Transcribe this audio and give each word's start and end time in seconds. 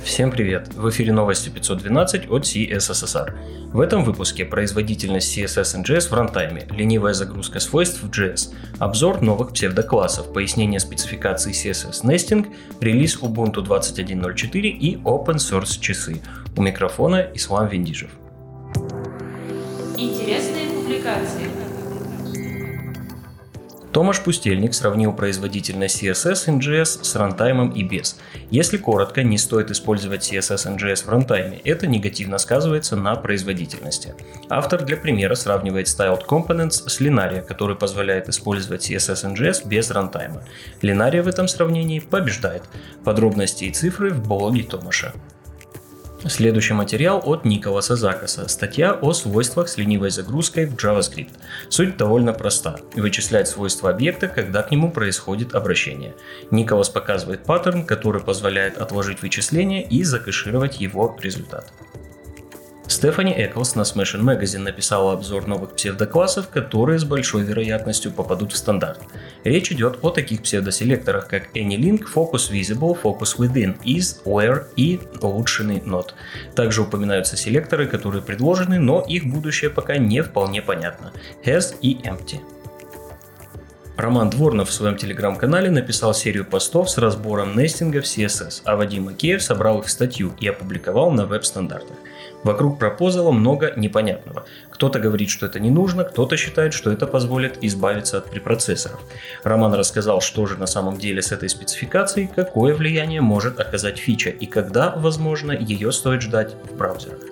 Всем 0.00 0.30
привет! 0.30 0.74
В 0.74 0.88
эфире 0.90 1.12
новости 1.12 1.48
512 1.48 2.30
от 2.30 2.44
CSSR. 2.44 3.70
В 3.72 3.80
этом 3.80 4.04
выпуске 4.04 4.44
производительность 4.44 5.36
CSS 5.36 5.82
NGS 5.82 6.08
в 6.08 6.12
рантайме, 6.12 6.66
ленивая 6.70 7.12
загрузка 7.12 7.60
свойств 7.60 8.02
в 8.02 8.10
JS, 8.10 8.54
обзор 8.78 9.22
новых 9.22 9.52
псевдоклассов, 9.52 10.32
пояснение 10.32 10.80
спецификации 10.80 11.52
CSS 11.52 12.04
Nesting, 12.04 12.54
релиз 12.80 13.18
Ubuntu 13.18 13.64
21.04 13.64 14.60
и 14.60 14.96
Open 14.96 15.36
Source 15.36 15.80
часы. 15.80 16.20
У 16.56 16.62
микрофона 16.62 17.28
Ислам 17.34 17.68
Виндижев. 17.68 18.10
Интересные 19.96 20.68
публикации– 20.68 21.46
Томаш 23.92 24.20
Пустельник 24.22 24.72
сравнил 24.72 25.12
производительность 25.12 26.02
CSS 26.02 26.48
NGS 26.48 27.04
с 27.04 27.14
рантаймом 27.14 27.72
и 27.72 27.82
без. 27.82 28.18
Если 28.50 28.78
коротко, 28.78 29.22
не 29.22 29.36
стоит 29.36 29.70
использовать 29.70 30.32
CSS 30.32 30.78
NGS 30.78 31.04
в 31.04 31.08
рантайме, 31.10 31.60
это 31.64 31.86
негативно 31.86 32.38
сказывается 32.38 32.96
на 32.96 33.14
производительности. 33.16 34.14
Автор 34.48 34.82
для 34.82 34.96
примера 34.96 35.34
сравнивает 35.34 35.88
Styled 35.88 36.26
Components 36.26 36.88
с 36.88 37.02
Linaria, 37.02 37.42
который 37.42 37.76
позволяет 37.76 38.30
использовать 38.30 38.90
CSS 38.90 39.34
NGS 39.34 39.68
без 39.68 39.90
рантайма. 39.90 40.42
Linaria 40.80 41.20
в 41.20 41.28
этом 41.28 41.46
сравнении 41.46 42.00
побеждает. 42.00 42.62
Подробности 43.04 43.64
и 43.64 43.72
цифры 43.72 44.10
в 44.10 44.26
блоге 44.26 44.62
Томаша. 44.62 45.12
Следующий 46.28 46.72
материал 46.74 47.20
от 47.24 47.44
Николаса 47.44 47.96
Закаса. 47.96 48.46
Статья 48.46 48.92
о 48.92 49.12
свойствах 49.12 49.68
с 49.68 49.76
ленивой 49.76 50.10
загрузкой 50.10 50.66
в 50.66 50.76
JavaScript. 50.76 51.32
Суть 51.68 51.96
довольно 51.96 52.32
проста. 52.32 52.76
Вычислять 52.94 53.48
свойства 53.48 53.90
объекта, 53.90 54.28
когда 54.28 54.62
к 54.62 54.70
нему 54.70 54.92
происходит 54.92 55.52
обращение. 55.54 56.14
Николас 56.52 56.90
показывает 56.90 57.42
паттерн, 57.42 57.84
который 57.84 58.22
позволяет 58.22 58.78
отложить 58.78 59.20
вычисление 59.20 59.84
и 59.84 60.04
закэшировать 60.04 60.80
его 60.80 61.16
результат. 61.20 61.72
Стефани 62.88 63.32
Эклс 63.32 63.76
на 63.76 63.82
Smashing 63.82 64.22
Magazine 64.22 64.58
написала 64.58 65.12
обзор 65.12 65.46
новых 65.46 65.74
псевдоклассов, 65.76 66.48
которые 66.48 66.98
с 66.98 67.04
большой 67.04 67.42
вероятностью 67.42 68.10
попадут 68.10 68.52
в 68.52 68.56
стандарт. 68.56 69.00
Речь 69.44 69.70
идет 69.70 69.98
о 70.02 70.10
таких 70.10 70.42
псевдоселекторах, 70.42 71.28
как 71.28 71.56
AnyLink, 71.56 72.04
Focus 72.12 72.50
Visible, 72.50 72.98
Focus 73.00 73.38
Within, 73.38 73.80
Is, 73.84 74.22
Where 74.24 74.64
и 74.76 75.00
улучшенный 75.20 75.78
Not. 75.78 76.08
Также 76.54 76.82
упоминаются 76.82 77.36
селекторы, 77.36 77.86
которые 77.86 78.22
предложены, 78.22 78.78
но 78.78 79.00
их 79.00 79.26
будущее 79.26 79.70
пока 79.70 79.96
не 79.96 80.22
вполне 80.22 80.60
понятно. 80.60 81.12
Has 81.44 81.74
и 81.80 81.94
Empty. 82.02 82.40
Роман 83.96 84.30
Дворнов 84.30 84.70
в 84.70 84.72
своем 84.72 84.96
телеграм-канале 84.96 85.70
написал 85.70 86.14
серию 86.14 86.44
постов 86.44 86.90
с 86.90 86.98
разбором 86.98 87.56
нестинга 87.56 88.00
в 88.00 88.04
CSS, 88.04 88.62
а 88.64 88.74
Вадим 88.74 89.04
Макеев 89.04 89.42
собрал 89.42 89.80
их 89.80 89.86
в 89.86 89.90
статью 89.90 90.32
и 90.40 90.48
опубликовал 90.48 91.10
на 91.10 91.26
веб-стандартах. 91.26 91.96
Вокруг 92.42 92.78
пропозала 92.78 93.30
много 93.32 93.72
непонятного. 93.76 94.44
Кто-то 94.70 94.98
говорит, 94.98 95.30
что 95.30 95.46
это 95.46 95.60
не 95.60 95.70
нужно, 95.70 96.04
кто-то 96.04 96.36
считает, 96.36 96.74
что 96.74 96.90
это 96.90 97.06
позволит 97.06 97.62
избавиться 97.62 98.18
от 98.18 98.30
препроцессоров. 98.30 99.00
Роман 99.44 99.74
рассказал, 99.74 100.20
что 100.20 100.46
же 100.46 100.56
на 100.56 100.66
самом 100.66 100.98
деле 100.98 101.22
с 101.22 101.32
этой 101.32 101.48
спецификацией, 101.48 102.28
какое 102.34 102.74
влияние 102.74 103.20
может 103.20 103.60
оказать 103.60 103.98
фича 103.98 104.30
и 104.30 104.46
когда, 104.46 104.94
возможно, 104.96 105.52
ее 105.52 105.92
стоит 105.92 106.22
ждать 106.22 106.54
в 106.70 106.76
браузерах. 106.76 107.31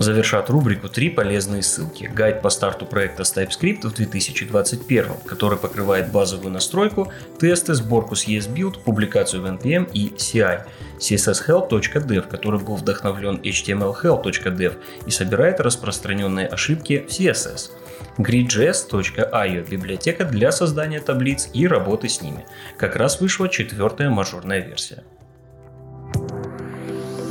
Завершат 0.00 0.48
рубрику 0.48 0.88
три 0.88 1.10
полезные 1.10 1.62
ссылки. 1.62 2.04
Гайд 2.04 2.40
по 2.40 2.50
старту 2.50 2.86
проекта 2.86 3.24
с 3.24 3.36
TypeScript 3.36 3.88
в 3.88 3.94
2021, 3.94 5.06
который 5.26 5.58
покрывает 5.58 6.12
базовую 6.12 6.52
настройку, 6.52 7.12
тесты, 7.40 7.74
сборку 7.74 8.14
с 8.14 8.28
ESBuild, 8.28 8.78
публикацию 8.84 9.42
в 9.42 9.46
NPM 9.46 9.90
и 9.92 10.10
CI. 10.10 10.66
csshelp.dev, 11.00 12.28
который 12.28 12.60
был 12.60 12.76
вдохновлен 12.76 13.40
htmlhelp.dev 13.42 14.74
и 15.04 15.10
собирает 15.10 15.58
распространенные 15.58 16.46
ошибки 16.46 17.04
в 17.08 17.10
CSS. 17.10 17.70
gridjs.io– 18.18 19.68
библиотека 19.70 20.24
для 20.24 20.52
создания 20.52 21.00
таблиц 21.00 21.48
и 21.52 21.66
работы 21.66 22.08
с 22.08 22.22
ними. 22.22 22.46
Как 22.76 22.94
раз 22.94 23.20
вышла 23.20 23.48
четвертая 23.48 24.10
мажорная 24.10 24.60
версия. 24.60 25.02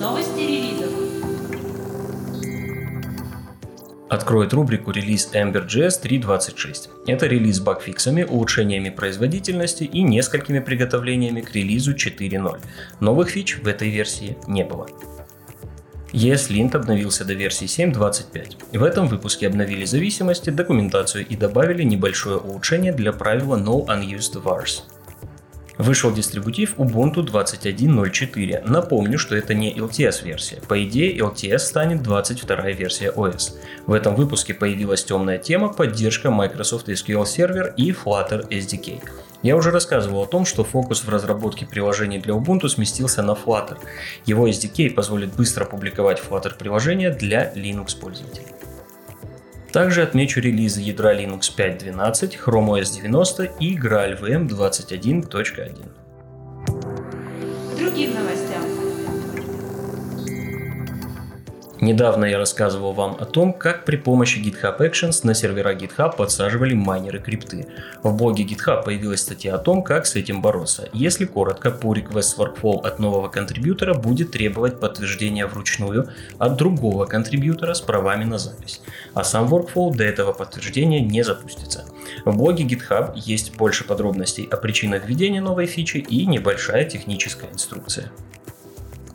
Новости 0.01 0.66
Откроет 4.09 4.53
рубрику 4.53 4.91
релиз 4.91 5.31
Ember.js 5.33 6.01
3.26. 6.01 6.89
Это 7.07 7.27
релиз 7.27 7.57
с 7.57 7.59
багфиксами, 7.59 8.23
улучшениями 8.23 8.89
производительности 8.89 9.83
и 9.83 10.01
несколькими 10.01 10.59
приготовлениями 10.59 11.41
к 11.41 11.53
релизу 11.53 11.93
4.0. 11.93 12.59
Новых 13.01 13.29
фич 13.29 13.57
в 13.57 13.67
этой 13.67 13.89
версии 13.89 14.37
не 14.47 14.63
было. 14.63 14.87
ESLint 16.13 16.73
обновился 16.75 17.25
до 17.25 17.33
версии 17.33 17.67
7.25. 17.67 18.77
В 18.77 18.83
этом 18.83 19.07
выпуске 19.07 19.47
обновили 19.47 19.83
зависимости, 19.83 20.49
документацию 20.51 21.27
и 21.27 21.35
добавили 21.35 21.83
небольшое 21.83 22.37
улучшение 22.37 22.93
для 22.93 23.11
правила 23.11 23.57
No 23.57 23.85
Unused 23.85 24.41
Vars. 24.41 24.83
Вышел 25.77 26.11
дистрибутив 26.11 26.75
Ubuntu 26.77 27.25
21.04. 27.25 28.67
Напомню, 28.67 29.19
что 29.19 29.35
это 29.35 29.53
не 29.53 29.73
LTS-версия. 29.73 30.59
По 30.67 30.83
идее, 30.83 31.17
LTS 31.17 31.59
станет 31.59 32.01
22 32.01 32.71
версия 32.71 33.11
OS. 33.11 33.53
В 33.85 33.93
этом 33.93 34.15
выпуске 34.15 34.53
появилась 34.53 35.03
темная 35.03 35.37
тема 35.37 35.69
поддержка 35.69 36.31
Microsoft 36.31 36.89
SQL 36.89 37.23
Server 37.23 37.73
и 37.75 37.91
Flutter 37.91 38.47
SDK. 38.49 39.01
Я 39.43 39.55
уже 39.55 39.69
рассказывал 39.69 40.23
о 40.23 40.27
том, 40.27 40.45
что 40.45 40.63
фокус 40.63 41.03
в 41.03 41.09
разработке 41.09 41.65
приложений 41.65 42.19
для 42.19 42.33
Ubuntu 42.33 42.69
сместился 42.69 43.21
на 43.21 43.31
Flutter. 43.31 43.77
Его 44.25 44.47
SDK 44.47 44.89
позволит 44.91 45.35
быстро 45.35 45.65
публиковать 45.65 46.21
Flutter 46.27 46.57
приложения 46.57 47.11
для 47.11 47.53
Linux 47.53 47.99
пользователей. 47.99 48.47
Также 49.77 50.01
отмечу 50.01 50.41
релизы 50.41 50.81
ядра 50.81 51.13
Linux 51.13 51.51
5.12, 51.55 52.35
Chrome 52.43 52.81
OS 52.81 52.95
90 52.95 53.43
и 53.59 53.77
Graal 53.77 54.19
VM 54.19 54.47
21.1. 54.47 55.85
Другим 57.77 58.15
новостям. 58.15 58.66
Недавно 61.79 62.25
я 62.25 62.39
рассказывал 62.39 62.93
вам 62.93 63.17
о 63.19 63.25
том, 63.25 63.53
как 63.53 63.85
при 63.85 63.97
помощи 63.97 64.39
GitHub 64.39 64.79
Actions 64.79 65.19
на 65.23 65.35
сервера 65.35 65.75
GitHub 65.75 66.15
подсаживали 66.15 66.73
майнеры 66.73 67.19
крипты. 67.19 67.67
В 68.01 68.15
блоге 68.15 68.45
GitHub 68.45 68.83
появилась 68.83 69.21
статья 69.21 69.53
о 69.53 69.59
том, 69.59 69.83
как 69.83 70.07
с 70.07 70.15
этим 70.15 70.41
бороться. 70.41 70.89
Если 70.91 71.25
коротко, 71.25 71.69
по 71.69 71.95
request 71.95 72.37
workflow 72.39 72.81
от 72.81 72.97
нового 72.97 73.27
контрибьютора 73.27 73.93
будет 73.93 74.31
требовать 74.31 74.79
подтверждения 74.79 75.45
вручную 75.45 76.09
от 76.39 76.57
другого 76.57 77.05
контрибьютора 77.05 77.75
с 77.75 77.81
правами 77.81 78.23
на 78.23 78.39
запись. 78.39 78.81
А 79.13 79.23
сам 79.23 79.47
workflow 79.53 79.95
до 79.95 80.03
этого 80.03 80.33
подтверждения 80.33 81.01
не 81.01 81.23
запустится. 81.23 81.85
В 82.25 82.35
блоге 82.35 82.63
GitHub 82.63 83.11
есть 83.15 83.55
больше 83.55 83.83
подробностей 83.83 84.45
о 84.49 84.57
причинах 84.57 85.05
введения 85.05 85.41
новой 85.41 85.67
фичи 85.67 85.97
и 85.97 86.25
небольшая 86.25 86.85
техническая 86.85 87.51
инструкция 87.51 88.11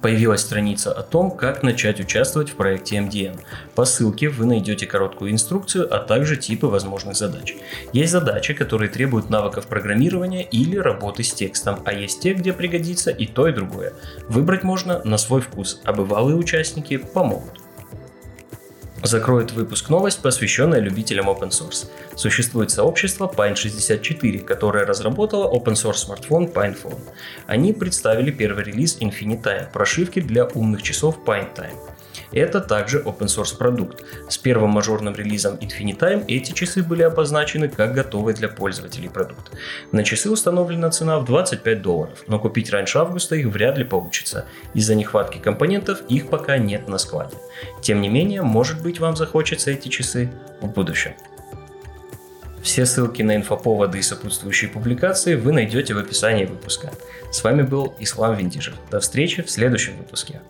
появилась 0.02 0.40
страница 0.40 0.92
о 0.92 1.02
том, 1.02 1.30
как 1.30 1.62
начать 1.62 2.00
участвовать 2.00 2.50
в 2.50 2.56
проекте 2.56 2.96
MDN. 2.96 3.40
По 3.74 3.84
ссылке 3.84 4.28
вы 4.28 4.44
найдете 4.44 4.86
короткую 4.86 5.30
инструкцию, 5.30 5.88
а 5.94 5.98
также 6.00 6.36
типы 6.36 6.66
возможных 6.66 7.16
задач. 7.16 7.54
Есть 7.92 8.12
задачи, 8.12 8.52
которые 8.52 8.90
требуют 8.90 9.30
навыков 9.30 9.66
программирования 9.66 10.42
или 10.42 10.76
работы 10.76 11.22
с 11.22 11.32
текстом, 11.32 11.80
а 11.84 11.92
есть 11.92 12.20
те, 12.20 12.34
где 12.34 12.52
пригодится 12.52 13.10
и 13.10 13.26
то, 13.26 13.48
и 13.48 13.52
другое. 13.52 13.94
Выбрать 14.28 14.64
можно 14.64 15.00
на 15.04 15.16
свой 15.16 15.40
вкус, 15.40 15.80
а 15.84 15.92
бывалые 15.92 16.36
участники 16.36 16.96
помогут 16.96 17.61
закроет 19.02 19.52
выпуск 19.52 19.88
новость, 19.88 20.22
посвященная 20.22 20.80
любителям 20.80 21.28
open 21.28 21.50
source. 21.50 21.88
Существует 22.16 22.70
сообщество 22.70 23.30
Pine64, 23.34 24.40
которое 24.44 24.84
разработало 24.84 25.52
open 25.52 25.74
source 25.74 25.94
смартфон 25.94 26.46
PinePhone. 26.46 26.98
Они 27.46 27.72
представили 27.72 28.30
первый 28.30 28.64
релиз 28.64 28.98
Infinite 29.00 29.42
Time, 29.42 29.72
прошивки 29.72 30.20
для 30.20 30.46
умных 30.46 30.82
часов 30.82 31.18
PineTime. 31.24 31.76
Это 32.32 32.60
также 32.60 33.00
open 33.00 33.26
source 33.26 33.56
продукт. 33.56 34.04
С 34.28 34.38
первым 34.38 34.70
мажорным 34.70 35.14
релизом 35.14 35.56
Infinitime 35.56 36.24
эти 36.28 36.52
часы 36.52 36.82
были 36.82 37.02
обозначены 37.02 37.68
как 37.68 37.94
готовый 37.94 38.34
для 38.34 38.48
пользователей 38.48 39.10
продукт. 39.10 39.52
На 39.92 40.04
часы 40.04 40.30
установлена 40.30 40.90
цена 40.90 41.18
в 41.18 41.24
25 41.24 41.82
долларов, 41.82 42.24
но 42.26 42.38
купить 42.38 42.70
раньше 42.70 42.98
августа 42.98 43.36
их 43.36 43.46
вряд 43.46 43.78
ли 43.78 43.84
получится. 43.84 44.46
Из-за 44.74 44.94
нехватки 44.94 45.38
компонентов 45.38 46.02
их 46.08 46.28
пока 46.28 46.58
нет 46.58 46.88
на 46.88 46.98
складе. 46.98 47.36
Тем 47.80 48.00
не 48.00 48.08
менее, 48.08 48.42
может 48.42 48.82
быть 48.82 49.00
вам 49.00 49.16
захочется 49.16 49.70
эти 49.70 49.88
часы 49.88 50.30
в 50.60 50.68
будущем. 50.68 51.12
Все 52.62 52.86
ссылки 52.86 53.22
на 53.22 53.34
инфоповоды 53.34 53.98
и 53.98 54.02
сопутствующие 54.02 54.70
публикации 54.70 55.34
вы 55.34 55.52
найдете 55.52 55.94
в 55.94 55.98
описании 55.98 56.44
выпуска. 56.44 56.92
С 57.32 57.42
вами 57.42 57.62
был 57.62 57.94
Ислам 57.98 58.36
Виндижев. 58.36 58.74
До 58.90 59.00
встречи 59.00 59.42
в 59.42 59.50
следующем 59.50 59.96
выпуске. 59.96 60.40